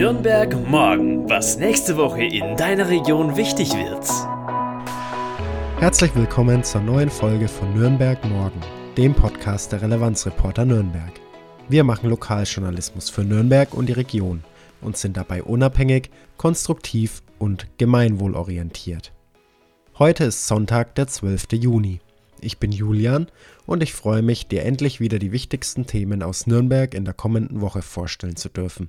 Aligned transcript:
Nürnberg 0.00 0.66
morgen, 0.66 1.28
was 1.28 1.58
nächste 1.58 1.98
Woche 1.98 2.24
in 2.24 2.56
deiner 2.56 2.88
Region 2.88 3.36
wichtig 3.36 3.74
wird. 3.74 4.08
Herzlich 5.78 6.16
willkommen 6.16 6.64
zur 6.64 6.80
neuen 6.80 7.10
Folge 7.10 7.48
von 7.48 7.74
Nürnberg 7.74 8.24
morgen, 8.24 8.58
dem 8.96 9.12
Podcast 9.12 9.72
der 9.72 9.82
Relevanzreporter 9.82 10.64
Nürnberg. 10.64 11.12
Wir 11.68 11.84
machen 11.84 12.08
Lokaljournalismus 12.08 13.10
für 13.10 13.24
Nürnberg 13.24 13.74
und 13.74 13.90
die 13.90 13.92
Region 13.92 14.42
und 14.80 14.96
sind 14.96 15.18
dabei 15.18 15.42
unabhängig, 15.42 16.08
konstruktiv 16.38 17.22
und 17.38 17.66
gemeinwohlorientiert. 17.76 19.12
Heute 19.98 20.24
ist 20.24 20.46
Sonntag, 20.46 20.94
der 20.94 21.08
12. 21.08 21.48
Juni. 21.52 22.00
Ich 22.40 22.56
bin 22.56 22.72
Julian 22.72 23.26
und 23.66 23.82
ich 23.82 23.92
freue 23.92 24.22
mich, 24.22 24.48
dir 24.48 24.64
endlich 24.64 24.98
wieder 24.98 25.18
die 25.18 25.32
wichtigsten 25.32 25.84
Themen 25.84 26.22
aus 26.22 26.46
Nürnberg 26.46 26.94
in 26.94 27.04
der 27.04 27.12
kommenden 27.12 27.60
Woche 27.60 27.82
vorstellen 27.82 28.36
zu 28.36 28.48
dürfen. 28.48 28.88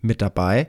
Mit 0.00 0.22
dabei 0.22 0.68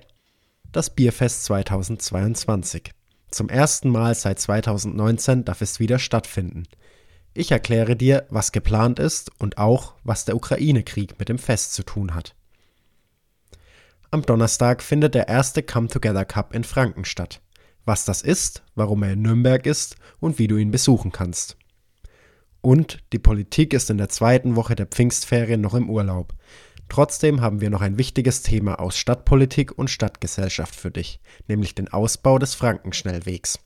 das 0.71 0.89
Bierfest 0.89 1.43
2022. 1.45 2.91
Zum 3.29 3.47
ersten 3.47 3.89
Mal 3.89 4.15
seit 4.15 4.39
2019 4.39 5.45
darf 5.45 5.61
es 5.61 5.79
wieder 5.79 5.99
stattfinden. 5.99 6.63
Ich 7.35 7.51
erkläre 7.51 7.95
dir, 7.95 8.25
was 8.29 8.51
geplant 8.51 8.97
ist 8.97 9.31
und 9.39 9.59
auch, 9.59 9.93
was 10.03 10.25
der 10.25 10.35
Ukraine-Krieg 10.35 11.19
mit 11.19 11.29
dem 11.29 11.37
Fest 11.37 11.73
zu 11.73 11.83
tun 11.83 12.15
hat. 12.15 12.35
Am 14.09 14.23
Donnerstag 14.23 14.81
findet 14.81 15.13
der 15.13 15.27
erste 15.27 15.61
Come 15.61 15.87
Together 15.89 16.25
Cup 16.25 16.55
in 16.55 16.63
Franken 16.63 17.05
statt. 17.05 17.39
Was 17.85 18.05
das 18.05 18.23
ist, 18.23 18.63
warum 18.73 19.03
er 19.03 19.13
in 19.13 19.21
Nürnberg 19.21 19.67
ist 19.67 19.95
und 20.19 20.39
wie 20.39 20.47
du 20.47 20.57
ihn 20.57 20.71
besuchen 20.71 21.11
kannst. 21.11 21.55
Und 22.61 22.99
die 23.13 23.19
Politik 23.19 23.73
ist 23.73 23.91
in 23.91 23.99
der 23.99 24.09
zweiten 24.09 24.55
Woche 24.55 24.75
der 24.75 24.87
Pfingstferien 24.87 25.61
noch 25.61 25.75
im 25.75 25.89
Urlaub. 25.89 26.33
Trotzdem 26.89 27.41
haben 27.41 27.61
wir 27.61 27.69
noch 27.69 27.81
ein 27.81 27.97
wichtiges 27.97 28.41
Thema 28.41 28.79
aus 28.79 28.97
Stadtpolitik 28.97 29.77
und 29.77 29.89
Stadtgesellschaft 29.89 30.75
für 30.75 30.91
dich, 30.91 31.19
nämlich 31.47 31.75
den 31.75 31.87
Ausbau 31.87 32.39
des 32.39 32.55
Frankenschnellwegs. 32.55 33.59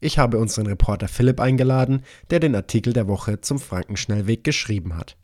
Ich 0.00 0.18
habe 0.18 0.38
unseren 0.38 0.66
Reporter 0.66 1.08
Philipp 1.08 1.40
eingeladen, 1.40 2.02
der 2.30 2.40
den 2.40 2.54
Artikel 2.54 2.92
der 2.92 3.08
Woche 3.08 3.40
zum 3.40 3.58
Frankenschnellweg 3.58 4.44
geschrieben 4.44 4.96
hat. 4.96 5.16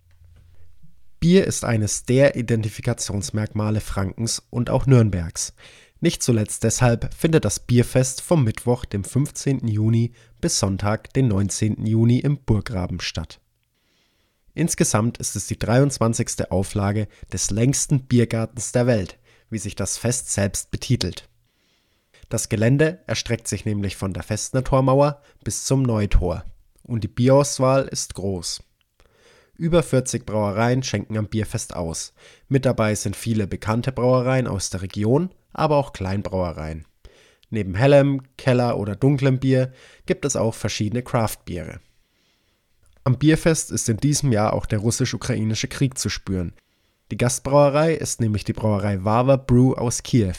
Bier 1.20 1.46
ist 1.46 1.64
eines 1.64 2.05
der 2.05 2.36
Identifikationsmerkmale 2.36 3.80
Frankens 3.80 4.42
und 4.50 4.70
auch 4.70 4.86
Nürnbergs. 4.86 5.52
Nicht 6.00 6.22
zuletzt 6.22 6.62
deshalb 6.62 7.12
findet 7.12 7.44
das 7.44 7.58
Bierfest 7.58 8.20
vom 8.20 8.44
Mittwoch, 8.44 8.84
dem 8.84 9.02
15. 9.02 9.66
Juni 9.66 10.12
bis 10.40 10.60
Sonntag, 10.60 11.12
den 11.14 11.27
19. 11.27 11.84
Juni 11.86 12.20
im 12.20 12.38
Burggraben 12.38 13.00
statt. 13.00 13.40
Insgesamt 14.59 15.19
ist 15.19 15.37
es 15.37 15.47
die 15.47 15.56
23. 15.56 16.51
Auflage 16.51 17.06
des 17.33 17.53
längsten 17.53 18.09
Biergartens 18.09 18.73
der 18.73 18.89
Welt, 18.89 19.17
wie 19.51 19.59
sich 19.59 19.77
das 19.77 19.98
Fest 19.98 20.33
selbst 20.33 20.73
betitelt. 20.73 21.28
Das 22.28 22.48
Gelände 22.48 22.98
erstreckt 23.06 23.47
sich 23.47 23.64
nämlich 23.64 23.95
von 23.95 24.12
der 24.12 24.25
Festner 24.25 24.64
Tormauer 24.64 25.23
bis 25.45 25.64
zum 25.64 25.84
Neutor 25.84 26.45
und 26.83 27.05
die 27.05 27.09
Bierauswahl 27.09 27.86
ist 27.86 28.17
groß. 28.17 28.61
Über 29.55 29.84
40 29.84 30.27
Brauereien 30.27 30.83
schenken 30.83 31.17
am 31.17 31.29
Bierfest 31.29 31.77
aus. 31.77 32.12
Mit 32.48 32.64
dabei 32.64 32.97
sind 32.97 33.14
viele 33.14 33.47
bekannte 33.47 33.92
Brauereien 33.92 34.48
aus 34.48 34.70
der 34.70 34.83
Region 34.83 35.31
aber 35.53 35.77
auch 35.77 35.92
Kleinbrauereien. 35.92 36.84
Neben 37.51 37.77
hellem, 37.77 38.23
Keller 38.36 38.77
oder 38.77 38.97
dunklem 38.97 39.39
Bier 39.39 39.73
gibt 40.06 40.25
es 40.25 40.34
auch 40.34 40.56
verschiedene 40.56 41.05
Craftbiere. 41.05 41.79
Am 43.09 43.17
Bierfest 43.17 43.70
ist 43.70 43.89
in 43.89 43.97
diesem 43.97 44.33
Jahr 44.33 44.53
auch 44.53 44.67
der 44.67 44.81
russisch-ukrainische 44.81 45.67
Krieg 45.67 45.97
zu 45.97 46.11
spüren. 46.11 46.53
Die 47.11 47.17
Gastbrauerei 47.17 47.95
ist 47.95 48.20
nämlich 48.20 48.45
die 48.45 48.53
Brauerei 48.53 49.03
Wawa 49.03 49.37
Brew 49.37 49.73
aus 49.73 50.03
Kiew. 50.03 50.34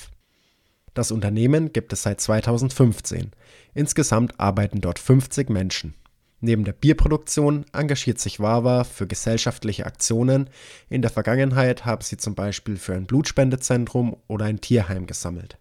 Das 0.94 1.10
Unternehmen 1.10 1.74
gibt 1.74 1.94
es 1.94 2.04
seit 2.04 2.22
2015. 2.22 3.32
Insgesamt 3.74 4.40
arbeiten 4.40 4.82
dort 4.82 5.00
50 5.00 5.50
Menschen. 5.50 5.96
Neben 6.42 6.64
der 6.64 6.74
Bierproduktion 6.74 7.66
engagiert 7.74 8.20
sich 8.20 8.40
Wawa 8.40 8.84
für 8.84 9.08
gesellschaftliche 9.08 9.88
Aktionen. 9.88 10.48
In 10.90 11.02
der 11.02 11.10
Vergangenheit 11.10 11.86
haben 11.86 12.04
sie 12.04 12.18
zum 12.18 12.36
Beispiel 12.36 12.78
für 12.78 12.94
ein 12.94 13.08
Blutspendezentrum 13.08 14.16
oder 14.28 14.46
ein 14.46 14.62
Tierheim 14.62 15.08
gesammelt. 15.08 15.58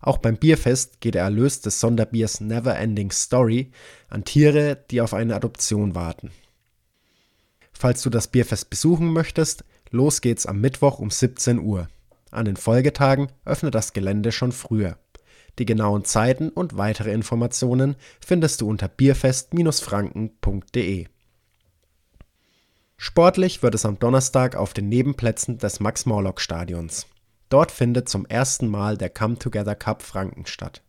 Auch 0.00 0.18
beim 0.18 0.36
Bierfest 0.36 1.00
geht 1.00 1.14
der 1.14 1.24
Erlös 1.24 1.60
des 1.60 1.80
Sonderbiers 1.80 2.40
Never 2.40 2.76
Ending 2.76 3.10
Story 3.10 3.70
an 4.08 4.24
Tiere, 4.24 4.84
die 4.90 5.00
auf 5.00 5.14
eine 5.14 5.34
Adoption 5.34 5.94
warten. 5.94 6.30
Falls 7.72 8.02
du 8.02 8.10
das 8.10 8.28
Bierfest 8.28 8.70
besuchen 8.70 9.12
möchtest, 9.12 9.64
los 9.90 10.20
geht's 10.20 10.46
am 10.46 10.60
Mittwoch 10.60 10.98
um 10.98 11.10
17 11.10 11.58
Uhr. 11.58 11.88
An 12.30 12.44
den 12.44 12.56
Folgetagen 12.56 13.32
öffnet 13.44 13.74
das 13.74 13.92
Gelände 13.92 14.30
schon 14.32 14.52
früher. 14.52 14.98
Die 15.58 15.66
genauen 15.66 16.04
Zeiten 16.04 16.50
und 16.50 16.78
weitere 16.78 17.12
Informationen 17.12 17.96
findest 18.20 18.60
du 18.60 18.68
unter 18.68 18.86
bierfest-franken.de. 18.88 21.06
Sportlich 22.96 23.62
wird 23.62 23.74
es 23.74 23.86
am 23.86 23.98
Donnerstag 23.98 24.54
auf 24.56 24.74
den 24.74 24.88
Nebenplätzen 24.88 25.58
des 25.58 25.80
Max-Morlock-Stadions. 25.80 27.06
Dort 27.50 27.72
findet 27.72 28.08
zum 28.08 28.24
ersten 28.26 28.68
Mal 28.68 28.96
der 28.96 29.10
Come 29.10 29.38
Together 29.38 29.74
Cup 29.74 30.02
Franken 30.02 30.46
statt. 30.46 30.82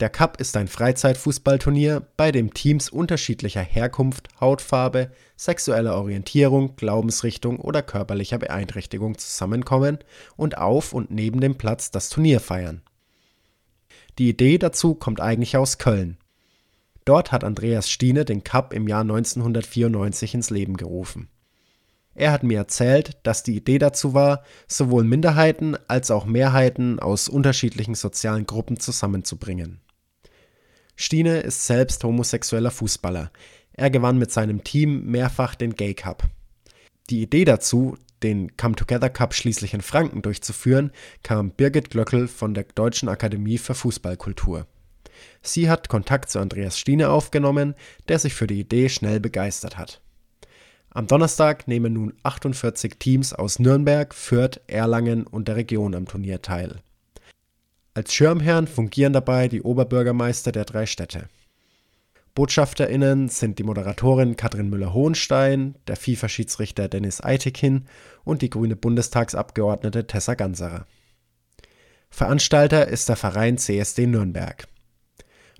Der 0.00 0.10
Cup 0.10 0.40
ist 0.40 0.56
ein 0.56 0.66
Freizeitfußballturnier, 0.66 2.06
bei 2.16 2.32
dem 2.32 2.52
Teams 2.52 2.90
unterschiedlicher 2.90 3.62
Herkunft, 3.62 4.28
Hautfarbe, 4.40 5.10
sexueller 5.36 5.94
Orientierung, 5.94 6.76
Glaubensrichtung 6.76 7.60
oder 7.60 7.82
körperlicher 7.82 8.38
Beeinträchtigung 8.38 9.16
zusammenkommen 9.16 9.98
und 10.36 10.58
auf 10.58 10.92
und 10.92 11.10
neben 11.10 11.40
dem 11.40 11.56
Platz 11.56 11.90
das 11.90 12.08
Turnier 12.08 12.40
feiern. 12.40 12.82
Die 14.18 14.30
Idee 14.30 14.58
dazu 14.58 14.94
kommt 14.94 15.20
eigentlich 15.20 15.56
aus 15.56 15.78
Köln. 15.78 16.16
Dort 17.04 17.30
hat 17.30 17.44
Andreas 17.44 17.90
Stiene 17.90 18.24
den 18.24 18.42
Cup 18.42 18.72
im 18.72 18.88
Jahr 18.88 19.02
1994 19.02 20.34
ins 20.34 20.50
Leben 20.50 20.76
gerufen. 20.76 21.28
Er 22.16 22.32
hat 22.32 22.42
mir 22.42 22.56
erzählt, 22.56 23.18
dass 23.24 23.42
die 23.42 23.56
Idee 23.56 23.78
dazu 23.78 24.14
war, 24.14 24.42
sowohl 24.66 25.04
Minderheiten 25.04 25.76
als 25.86 26.10
auch 26.10 26.24
Mehrheiten 26.24 26.98
aus 26.98 27.28
unterschiedlichen 27.28 27.94
sozialen 27.94 28.46
Gruppen 28.46 28.80
zusammenzubringen. 28.80 29.80
Stiene 30.96 31.40
ist 31.40 31.66
selbst 31.66 32.02
homosexueller 32.02 32.70
Fußballer. 32.70 33.30
Er 33.74 33.90
gewann 33.90 34.16
mit 34.16 34.32
seinem 34.32 34.64
Team 34.64 35.04
mehrfach 35.04 35.54
den 35.54 35.74
Gay 35.74 35.92
Cup. 35.92 36.24
Die 37.10 37.20
Idee 37.20 37.44
dazu, 37.44 37.98
den 38.22 38.56
Come 38.56 38.76
Together 38.76 39.10
Cup 39.10 39.34
schließlich 39.34 39.74
in 39.74 39.82
Franken 39.82 40.22
durchzuführen, 40.22 40.92
kam 41.22 41.50
Birgit 41.50 41.90
Glöckel 41.90 42.28
von 42.28 42.54
der 42.54 42.64
Deutschen 42.64 43.10
Akademie 43.10 43.58
für 43.58 43.74
Fußballkultur. 43.74 44.66
Sie 45.42 45.68
hat 45.68 45.90
Kontakt 45.90 46.30
zu 46.30 46.38
Andreas 46.38 46.78
Stiene 46.78 47.10
aufgenommen, 47.10 47.74
der 48.08 48.18
sich 48.18 48.32
für 48.32 48.46
die 48.46 48.60
Idee 48.60 48.88
schnell 48.88 49.20
begeistert 49.20 49.76
hat. 49.76 50.00
Am 50.96 51.06
Donnerstag 51.06 51.68
nehmen 51.68 51.92
nun 51.92 52.14
48 52.22 52.94
Teams 52.98 53.34
aus 53.34 53.58
Nürnberg, 53.58 54.14
Fürth, 54.14 54.62
Erlangen 54.66 55.26
und 55.26 55.46
der 55.46 55.56
Region 55.56 55.94
am 55.94 56.06
Turnier 56.06 56.40
teil. 56.40 56.76
Als 57.92 58.14
Schirmherren 58.14 58.66
fungieren 58.66 59.12
dabei 59.12 59.48
die 59.48 59.60
Oberbürgermeister 59.60 60.52
der 60.52 60.64
drei 60.64 60.86
Städte. 60.86 61.28
BotschafterInnen 62.34 63.28
sind 63.28 63.58
die 63.58 63.64
Moderatorin 63.64 64.36
Katrin 64.36 64.70
Müller-Hohenstein, 64.70 65.74
der 65.86 65.96
FIFA-Schiedsrichter 65.96 66.88
Dennis 66.88 67.22
Eitekin 67.22 67.84
und 68.24 68.40
die 68.40 68.48
grüne 68.48 68.74
Bundestagsabgeordnete 68.74 70.06
Tessa 70.06 70.32
Ganserer. 70.32 70.86
Veranstalter 72.08 72.88
ist 72.88 73.10
der 73.10 73.16
Verein 73.16 73.58
CSD 73.58 74.06
Nürnberg. 74.06 74.66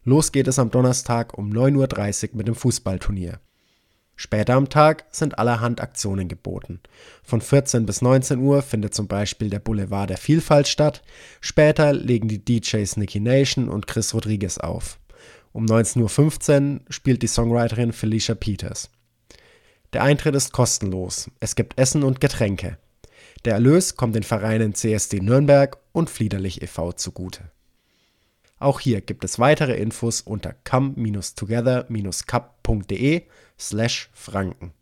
Los 0.03 0.33
geht 0.33 0.49
es 0.49 0.59
am 0.59 0.71
Donnerstag 0.71 1.37
um 1.37 1.51
9.30 1.51 2.31
Uhr 2.31 2.37
mit 2.39 2.49
dem 2.49 2.55
Fußballturnier. 2.55 3.39
Später 4.17 4.55
am 4.55 4.71
Tag 4.71 5.05
sind 5.11 5.39
allerhand 5.39 5.83
Aktionen 5.83 6.27
geboten. 6.27 6.81
Von 7.23 7.43
14 7.43 7.85
bis 7.85 8.01
19 8.01 8.39
Uhr 8.41 8.63
findet 8.63 8.95
zum 8.95 9.09
Beispiel 9.09 9.51
der 9.51 9.59
Boulevard 9.59 10.09
der 10.09 10.17
Vielfalt 10.17 10.69
statt. 10.69 11.03
Später 11.43 11.93
legen 11.93 12.27
die 12.27 12.43
DJs 12.43 12.97
Nicky 12.97 13.21
Nation 13.21 13.69
und 13.69 13.87
Chris 13.87 14.15
Rodriguez 14.15 14.57
auf. 14.57 14.99
Um 15.53 15.67
19.15 15.67 16.75
Uhr 16.75 16.81
spielt 16.89 17.23
die 17.23 17.27
Songwriterin 17.27 17.93
Felicia 17.93 18.35
Peters. 18.35 18.91
Der 19.93 20.03
Eintritt 20.03 20.35
ist 20.35 20.53
kostenlos. 20.53 21.31
Es 21.41 21.55
gibt 21.55 21.79
Essen 21.79 22.03
und 22.03 22.21
Getränke. 22.21 22.79
Der 23.45 23.55
Erlös 23.55 23.97
kommt 23.97 24.17
den 24.17 24.23
Vereinen 24.23 24.75
CSD 24.75 25.21
Nürnberg 25.21 25.79
und 25.93 26.11
Fliederlich 26.11 26.63
e.V. 26.63 26.93
zugute. 26.93 27.51
Auch 28.59 28.81
hier 28.81 29.03
gibt 29.03 29.23
es 29.25 29.39
weitere 29.39 29.77
Infos 29.77 30.23
unter 30.23 30.55
come-together-cup.de 30.65 33.23
slash 33.59 34.11
franken. 34.13 34.73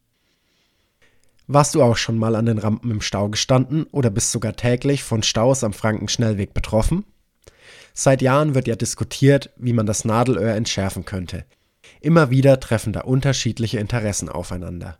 Warst 1.46 1.74
du 1.74 1.82
auch 1.82 1.96
schon 1.96 2.16
mal 2.16 2.36
an 2.36 2.46
den 2.46 2.58
Rampen 2.58 2.90
im 2.90 3.02
Stau 3.02 3.28
gestanden 3.28 3.84
oder 3.90 4.10
bist 4.10 4.32
sogar 4.32 4.56
täglich 4.56 5.02
von 5.02 5.22
Staus 5.22 5.62
am 5.62 5.74
Frankenschnellweg 5.74 6.54
betroffen? 6.54 7.04
Seit 7.92 8.22
Jahren 8.22 8.54
wird 8.54 8.66
ja 8.66 8.76
diskutiert, 8.76 9.50
wie 9.56 9.74
man 9.74 9.86
das 9.86 10.04
Nadelöhr 10.04 10.54
entschärfen 10.54 11.04
könnte. 11.04 11.44
Immer 12.00 12.30
wieder 12.30 12.60
treffen 12.60 12.92
da 12.92 13.02
unterschiedliche 13.02 13.78
Interessen 13.78 14.28
aufeinander. 14.28 14.98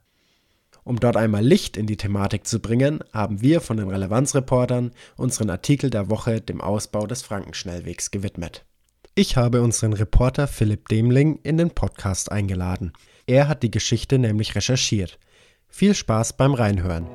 Um 0.87 1.01
dort 1.01 1.17
einmal 1.17 1.43
Licht 1.43 1.79
in 1.79 1.87
die 1.87 1.97
Thematik 1.97 2.47
zu 2.47 2.61
bringen, 2.61 3.03
haben 3.11 3.41
wir 3.41 3.63
von 3.63 3.79
den 3.79 3.89
Relevanzreportern 3.89 4.91
unseren 5.17 5.49
Artikel 5.49 5.89
der 5.89 6.11
Woche 6.11 6.43
dem 6.43 6.61
Ausbau 6.61 7.07
des 7.07 7.23
Frankenschnellwegs 7.23 8.11
gewidmet. 8.11 8.67
Ich 9.15 9.39
habe 9.39 9.63
unseren 9.63 9.95
Reporter 9.95 10.47
Philipp 10.47 10.89
Demling 10.89 11.39
in 11.43 11.57
den 11.57 11.71
Podcast 11.71 12.31
eingeladen. 12.31 12.93
Er 13.27 13.49
hat 13.49 13.63
die 13.63 13.71
Geschichte 13.71 14.19
nämlich 14.19 14.55
recherchiert. 14.57 15.19
Viel 15.69 15.95
Spaß 15.95 16.35
beim 16.35 16.53
Reinhören. 16.53 17.07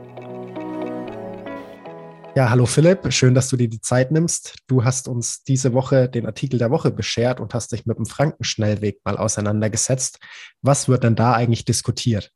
Ja, 2.35 2.49
hallo 2.49 2.65
Philipp, 2.65 3.13
schön, 3.13 3.35
dass 3.35 3.49
du 3.49 3.57
dir 3.57 3.69
die 3.69 3.81
Zeit 3.81 4.11
nimmst. 4.11 4.55
Du 4.65 4.83
hast 4.83 5.07
uns 5.07 5.43
diese 5.43 5.73
Woche 5.73 6.09
den 6.09 6.25
Artikel 6.25 6.57
der 6.57 6.71
Woche 6.71 6.89
beschert 6.89 7.39
und 7.39 7.53
hast 7.53 7.71
dich 7.71 7.85
mit 7.85 7.99
dem 7.99 8.07
Frankenschnellweg 8.07 9.01
mal 9.03 9.17
auseinandergesetzt. 9.17 10.17
Was 10.63 10.87
wird 10.87 11.03
denn 11.03 11.15
da 11.15 11.33
eigentlich 11.33 11.65
diskutiert? 11.65 12.31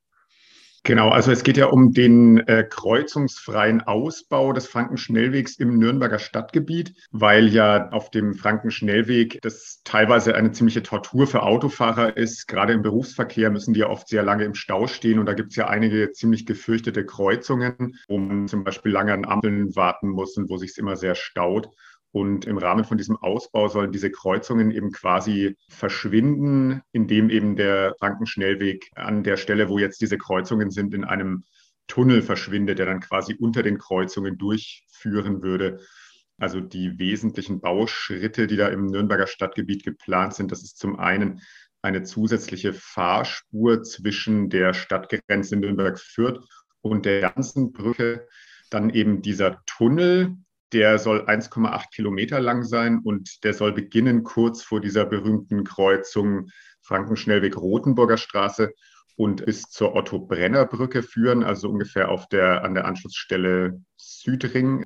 Genau, 0.85 1.07
also 1.07 1.31
es 1.31 1.43
geht 1.43 1.55
ja 1.55 1.67
um 1.67 1.93
den 1.93 2.39
äh, 2.39 2.65
kreuzungsfreien 2.69 3.83
Ausbau 3.83 4.51
des 4.51 4.67
Frankenschnellwegs 4.67 5.55
im 5.57 5.77
Nürnberger 5.77 6.19
Stadtgebiet, 6.19 6.93
weil 7.09 7.47
ja 7.47 7.89
auf 7.91 8.11
dem 8.11 8.33
Frankenschnellweg 8.33 9.39
das 9.41 9.79
teilweise 9.85 10.35
eine 10.35 10.51
ziemliche 10.51 10.83
Tortur 10.83 11.25
für 11.25 11.43
Autofahrer 11.43 12.17
ist. 12.17 12.49
Gerade 12.49 12.73
im 12.73 12.81
Berufsverkehr 12.81 13.49
müssen 13.49 13.73
die 13.73 13.79
ja 13.79 13.87
oft 13.87 14.09
sehr 14.09 14.23
lange 14.23 14.43
im 14.43 14.55
Stau 14.55 14.87
stehen 14.87 15.19
und 15.19 15.25
da 15.25 15.33
gibt 15.33 15.51
es 15.51 15.55
ja 15.55 15.69
einige 15.69 16.11
ziemlich 16.11 16.45
gefürchtete 16.45 17.05
Kreuzungen, 17.05 17.97
wo 18.09 18.17
man 18.17 18.49
zum 18.49 18.65
Beispiel 18.65 18.91
lange 18.91 19.13
an 19.13 19.23
Ampeln 19.23 19.73
warten 19.77 20.09
muss 20.09 20.35
und 20.35 20.49
wo 20.49 20.57
sich 20.57 20.71
es 20.71 20.77
immer 20.77 20.97
sehr 20.97 21.15
staut. 21.15 21.69
Und 22.13 22.45
im 22.45 22.59
Rahmen 22.59 22.85
von 22.85 22.99
diesem 22.99 23.17
Ausbau 23.17 23.69
sollen 23.69 23.91
diese 23.91 24.11
Kreuzungen 24.11 24.69
eben 24.69 24.91
quasi 24.91 25.57
verschwinden, 25.67 26.83
indem 26.91 27.31
eben 27.31 27.55
der 27.55 27.95
Frankenschnellweg 27.97 28.91
an 28.93 29.23
der 29.23 29.35
Stelle, 29.35 29.67
wo 29.67 29.79
jetzt 29.79 29.99
diese 29.99 30.19
Kreuzungen 30.19 30.69
sind, 30.69 30.93
in 30.93 31.05
einem 31.05 31.43
Tunnel 31.87 32.21
verschwindet, 32.21 32.77
der 32.77 32.85
dann 32.85 32.99
quasi 32.99 33.33
unter 33.33 33.63
den 33.63 33.79
Kreuzungen 33.79 34.37
durchführen 34.37 35.41
würde. 35.41 35.79
Also 36.37 36.59
die 36.61 36.99
wesentlichen 36.99 37.61
Bauschritte, 37.61 38.45
die 38.45 38.57
da 38.57 38.67
im 38.67 38.85
Nürnberger 38.85 39.25
Stadtgebiet 39.25 39.83
geplant 39.83 40.35
sind, 40.35 40.51
das 40.51 40.61
ist 40.61 40.77
zum 40.77 40.99
einen 40.99 41.41
eine 41.81 42.03
zusätzliche 42.03 42.73
Fahrspur 42.73 43.81
zwischen 43.81 44.49
der 44.49 44.75
Stadtgrenze 44.75 45.55
Nürnberg-Fürth 45.55 46.45
und 46.81 47.07
der 47.07 47.21
ganzen 47.21 47.73
Brücke. 47.73 48.27
Dann 48.69 48.91
eben 48.91 49.23
dieser 49.23 49.63
Tunnel, 49.65 50.37
der 50.73 50.97
soll 50.99 51.21
1,8 51.21 51.91
Kilometer 51.93 52.39
lang 52.39 52.63
sein 52.63 52.99
und 53.03 53.43
der 53.43 53.53
soll 53.53 53.71
beginnen 53.71 54.23
kurz 54.23 54.63
vor 54.63 54.81
dieser 54.81 55.05
berühmten 55.05 55.63
Kreuzung 55.63 56.49
Frankenschnellweg-Rotenburger 56.81 58.17
Straße 58.17 58.73
und 59.15 59.45
bis 59.45 59.63
zur 59.63 59.95
Otto-Brenner-Brücke 59.95 61.03
führen, 61.03 61.43
also 61.43 61.69
ungefähr 61.69 62.09
auf 62.09 62.27
der, 62.29 62.63
an 62.63 62.73
der 62.73 62.85
Anschlussstelle 62.85 63.79
Südring. 63.97 64.85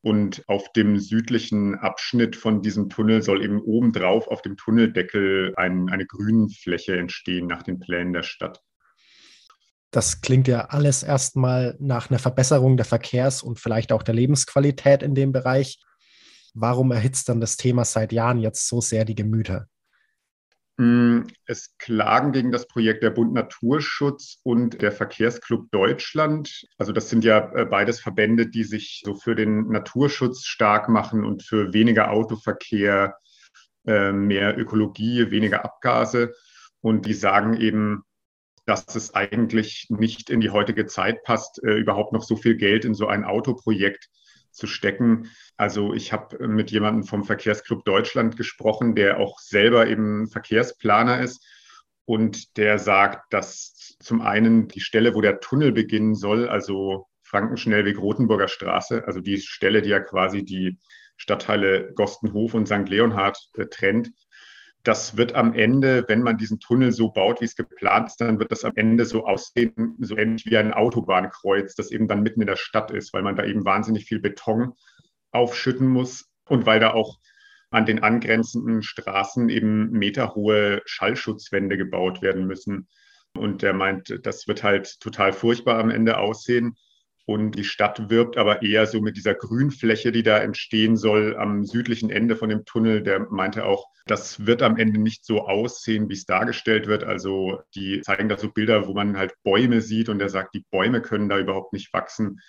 Und 0.00 0.44
auf 0.48 0.70
dem 0.72 0.98
südlichen 0.98 1.76
Abschnitt 1.76 2.36
von 2.36 2.60
diesem 2.60 2.90
Tunnel 2.90 3.22
soll 3.22 3.42
eben 3.42 3.60
obendrauf 3.60 4.28
auf 4.28 4.42
dem 4.42 4.56
Tunneldeckel 4.58 5.54
ein, 5.56 5.88
eine 5.88 6.04
Grünfläche 6.06 6.96
entstehen 6.96 7.46
nach 7.46 7.62
den 7.62 7.80
Plänen 7.80 8.12
der 8.12 8.22
Stadt. 8.22 8.60
Das 9.94 10.22
klingt 10.22 10.48
ja 10.48 10.62
alles 10.70 11.04
erstmal 11.04 11.76
nach 11.78 12.10
einer 12.10 12.18
Verbesserung 12.18 12.76
der 12.76 12.84
Verkehrs- 12.84 13.44
und 13.44 13.60
vielleicht 13.60 13.92
auch 13.92 14.02
der 14.02 14.16
Lebensqualität 14.16 15.04
in 15.04 15.14
dem 15.14 15.30
Bereich. 15.30 15.80
Warum 16.52 16.90
erhitzt 16.90 17.28
dann 17.28 17.40
das 17.40 17.56
Thema 17.56 17.84
seit 17.84 18.12
Jahren 18.12 18.40
jetzt 18.40 18.66
so 18.66 18.80
sehr 18.80 19.04
die 19.04 19.14
Gemüter? 19.14 19.68
Hm, 20.78 21.28
es 21.46 21.76
klagen 21.78 22.32
gegen 22.32 22.50
das 22.50 22.66
Projekt 22.66 23.04
der 23.04 23.10
Bund 23.10 23.34
Naturschutz 23.34 24.40
und 24.42 24.82
der 24.82 24.90
Verkehrsclub 24.90 25.70
Deutschland. 25.70 26.66
Also 26.76 26.90
das 26.90 27.08
sind 27.08 27.22
ja 27.22 27.52
äh, 27.54 27.64
beides 27.64 28.00
Verbände, 28.00 28.48
die 28.48 28.64
sich 28.64 29.00
so 29.04 29.14
für 29.14 29.36
den 29.36 29.68
Naturschutz 29.68 30.44
stark 30.44 30.88
machen 30.88 31.24
und 31.24 31.44
für 31.44 31.72
weniger 31.72 32.10
Autoverkehr, 32.10 33.14
äh, 33.86 34.10
mehr 34.10 34.58
Ökologie, 34.58 35.30
weniger 35.30 35.64
Abgase. 35.64 36.32
Und 36.80 37.06
die 37.06 37.14
sagen 37.14 37.54
eben, 37.54 38.02
dass 38.66 38.94
es 38.94 39.14
eigentlich 39.14 39.86
nicht 39.90 40.30
in 40.30 40.40
die 40.40 40.50
heutige 40.50 40.86
Zeit 40.86 41.22
passt, 41.22 41.62
äh, 41.62 41.74
überhaupt 41.74 42.12
noch 42.12 42.22
so 42.22 42.36
viel 42.36 42.56
Geld 42.56 42.84
in 42.84 42.94
so 42.94 43.06
ein 43.06 43.24
Autoprojekt 43.24 44.08
zu 44.50 44.66
stecken. 44.66 45.30
Also 45.56 45.92
ich 45.92 46.12
habe 46.12 46.46
mit 46.48 46.70
jemandem 46.70 47.04
vom 47.04 47.24
Verkehrsclub 47.24 47.84
Deutschland 47.84 48.36
gesprochen, 48.36 48.94
der 48.94 49.18
auch 49.18 49.38
selber 49.38 49.88
eben 49.88 50.28
Verkehrsplaner 50.28 51.20
ist 51.20 51.44
und 52.04 52.56
der 52.56 52.78
sagt, 52.78 53.32
dass 53.32 53.96
zum 54.00 54.20
einen 54.20 54.68
die 54.68 54.80
Stelle, 54.80 55.14
wo 55.14 55.20
der 55.20 55.40
Tunnel 55.40 55.72
beginnen 55.72 56.14
soll, 56.14 56.48
also 56.48 57.06
Frankenschnellweg 57.22 57.98
Rotenburger 57.98 58.48
Straße, 58.48 59.04
also 59.06 59.20
die 59.20 59.38
Stelle, 59.38 59.82
die 59.82 59.90
ja 59.90 60.00
quasi 60.00 60.44
die 60.44 60.78
Stadtteile 61.16 61.92
Gostenhof 61.94 62.54
und 62.54 62.66
St. 62.66 62.88
Leonhard 62.88 63.38
äh, 63.56 63.66
trennt, 63.66 64.10
das 64.84 65.16
wird 65.16 65.34
am 65.34 65.54
Ende, 65.54 66.04
wenn 66.08 66.22
man 66.22 66.36
diesen 66.36 66.60
Tunnel 66.60 66.92
so 66.92 67.10
baut, 67.10 67.40
wie 67.40 67.46
es 67.46 67.56
geplant 67.56 68.08
ist, 68.08 68.20
dann 68.20 68.38
wird 68.38 68.52
das 68.52 68.64
am 68.64 68.72
Ende 68.76 69.06
so 69.06 69.26
aussehen, 69.26 69.96
so 69.98 70.16
ähnlich 70.16 70.44
wie 70.46 70.58
ein 70.58 70.74
Autobahnkreuz, 70.74 71.74
das 71.74 71.90
eben 71.90 72.06
dann 72.06 72.22
mitten 72.22 72.42
in 72.42 72.46
der 72.46 72.56
Stadt 72.56 72.90
ist, 72.90 73.14
weil 73.14 73.22
man 73.22 73.34
da 73.34 73.44
eben 73.44 73.64
wahnsinnig 73.64 74.04
viel 74.04 74.20
Beton 74.20 74.74
aufschütten 75.32 75.88
muss 75.88 76.30
und 76.48 76.66
weil 76.66 76.80
da 76.80 76.92
auch 76.92 77.18
an 77.70 77.86
den 77.86 78.02
angrenzenden 78.02 78.82
Straßen 78.82 79.48
eben 79.48 79.90
meterhohe 79.90 80.82
Schallschutzwände 80.84 81.78
gebaut 81.78 82.20
werden 82.20 82.46
müssen. 82.46 82.88
Und 83.36 83.62
der 83.62 83.72
meint, 83.72 84.20
das 84.22 84.46
wird 84.46 84.62
halt 84.62 85.00
total 85.00 85.32
furchtbar 85.32 85.80
am 85.80 85.90
Ende 85.90 86.18
aussehen. 86.18 86.76
Und 87.26 87.52
die 87.52 87.64
Stadt 87.64 88.10
wirbt 88.10 88.36
aber 88.36 88.62
eher 88.62 88.86
so 88.86 89.00
mit 89.00 89.16
dieser 89.16 89.34
Grünfläche, 89.34 90.12
die 90.12 90.22
da 90.22 90.38
entstehen 90.38 90.96
soll 90.96 91.36
am 91.36 91.64
südlichen 91.64 92.10
Ende 92.10 92.36
von 92.36 92.50
dem 92.50 92.66
Tunnel. 92.66 93.02
Der 93.02 93.20
meinte 93.30 93.64
auch, 93.64 93.86
das 94.06 94.46
wird 94.46 94.62
am 94.62 94.76
Ende 94.76 95.00
nicht 95.00 95.24
so 95.24 95.46
aussehen, 95.46 96.10
wie 96.10 96.14
es 96.14 96.26
dargestellt 96.26 96.86
wird. 96.86 97.02
Also 97.04 97.60
die 97.74 98.02
zeigen 98.02 98.28
da 98.28 98.36
so 98.36 98.50
Bilder, 98.50 98.86
wo 98.86 98.92
man 98.92 99.16
halt 99.16 99.32
Bäume 99.42 99.80
sieht 99.80 100.10
und 100.10 100.20
er 100.20 100.28
sagt, 100.28 100.54
die 100.54 100.66
Bäume 100.70 101.00
können 101.00 101.30
da 101.30 101.38
überhaupt 101.38 101.72
nicht 101.72 101.94
wachsen, 101.94 102.40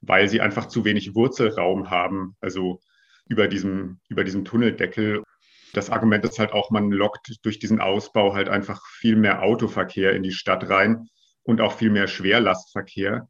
weil 0.00 0.28
sie 0.28 0.40
einfach 0.40 0.66
zu 0.66 0.84
wenig 0.84 1.16
Wurzelraum 1.16 1.90
haben. 1.90 2.36
Also 2.40 2.80
über 3.28 3.48
diesem, 3.48 3.98
über 4.08 4.22
diesem 4.22 4.44
Tunneldeckel. 4.44 5.24
Das 5.72 5.90
Argument 5.90 6.24
ist 6.24 6.38
halt 6.38 6.52
auch, 6.52 6.70
man 6.70 6.92
lockt 6.92 7.44
durch 7.44 7.58
diesen 7.58 7.80
Ausbau 7.80 8.34
halt 8.34 8.48
einfach 8.48 8.86
viel 8.86 9.16
mehr 9.16 9.42
Autoverkehr 9.42 10.12
in 10.12 10.22
die 10.22 10.32
Stadt 10.32 10.68
rein 10.68 11.08
und 11.42 11.60
auch 11.60 11.72
viel 11.72 11.90
mehr 11.90 12.06
Schwerlastverkehr 12.06 13.28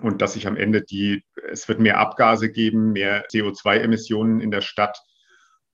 und 0.00 0.22
dass 0.22 0.34
sich 0.34 0.46
am 0.46 0.56
Ende 0.56 0.82
die, 0.82 1.24
es 1.50 1.68
wird 1.68 1.80
mehr 1.80 1.98
Abgase 1.98 2.50
geben, 2.50 2.92
mehr 2.92 3.26
CO2-Emissionen 3.28 4.40
in 4.40 4.50
der 4.50 4.60
Stadt 4.60 4.98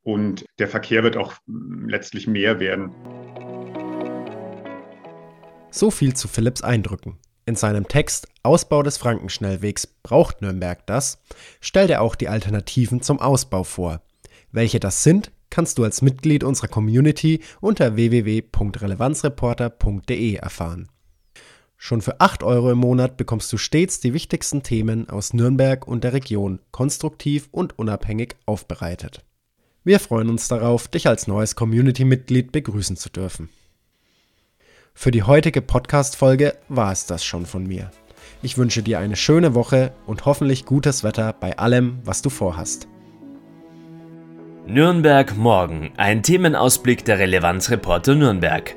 und 0.02 0.44
der 0.58 0.68
Verkehr 0.68 1.02
wird 1.02 1.16
auch 1.16 1.34
letztlich 1.46 2.26
mehr 2.26 2.60
werden. 2.60 2.92
So 5.70 5.90
viel 5.90 6.14
zu 6.14 6.28
Philipps 6.28 6.62
Eindrücken. 6.62 7.18
In 7.46 7.56
seinem 7.56 7.88
Text 7.88 8.28
Ausbau 8.42 8.82
des 8.82 8.98
Frankenschnellwegs 8.98 9.86
braucht 10.02 10.42
Nürnberg 10.42 10.86
das, 10.86 11.22
stellt 11.60 11.90
er 11.90 12.02
auch 12.02 12.14
die 12.14 12.28
Alternativen 12.28 13.02
zum 13.02 13.18
Ausbau 13.20 13.64
vor. 13.64 14.02
Welche 14.52 14.78
das 14.80 15.02
sind, 15.02 15.32
kannst 15.48 15.78
du 15.78 15.84
als 15.84 16.02
Mitglied 16.02 16.44
unserer 16.44 16.68
Community 16.68 17.40
unter 17.60 17.96
www.relevanzreporter.de 17.96 20.34
erfahren. 20.34 20.90
Schon 21.82 22.02
für 22.02 22.20
8 22.20 22.42
Euro 22.42 22.70
im 22.70 22.76
Monat 22.76 23.16
bekommst 23.16 23.50
du 23.50 23.56
stets 23.56 24.00
die 24.00 24.12
wichtigsten 24.12 24.62
Themen 24.62 25.08
aus 25.08 25.32
Nürnberg 25.32 25.88
und 25.88 26.04
der 26.04 26.12
Region 26.12 26.60
konstruktiv 26.72 27.48
und 27.52 27.78
unabhängig 27.78 28.36
aufbereitet. 28.44 29.24
Wir 29.82 29.98
freuen 29.98 30.28
uns 30.28 30.46
darauf, 30.46 30.88
dich 30.88 31.06
als 31.08 31.26
neues 31.26 31.56
Community-Mitglied 31.56 32.52
begrüßen 32.52 32.96
zu 32.96 33.08
dürfen. 33.08 33.48
Für 34.92 35.10
die 35.10 35.22
heutige 35.22 35.62
Podcast-Folge 35.62 36.58
war 36.68 36.92
es 36.92 37.06
das 37.06 37.24
schon 37.24 37.46
von 37.46 37.66
mir. 37.66 37.90
Ich 38.42 38.58
wünsche 38.58 38.82
dir 38.82 38.98
eine 38.98 39.16
schöne 39.16 39.54
Woche 39.54 39.94
und 40.06 40.26
hoffentlich 40.26 40.66
gutes 40.66 41.02
Wetter 41.02 41.32
bei 41.32 41.56
allem, 41.56 42.00
was 42.04 42.20
du 42.20 42.28
vorhast. 42.28 42.88
Nürnberg 44.66 45.34
morgen, 45.36 45.92
ein 45.96 46.22
Themenausblick 46.22 47.04
der 47.06 47.18
Relevanzreporter 47.18 48.14
Nürnberg. 48.14 48.76